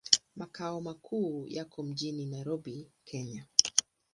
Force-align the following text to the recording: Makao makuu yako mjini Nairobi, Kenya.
Makao 0.35 0.81
makuu 0.81 1.47
yako 1.47 1.83
mjini 1.83 2.25
Nairobi, 2.25 2.91
Kenya. 3.05 3.45